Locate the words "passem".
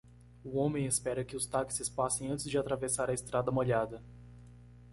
1.87-2.31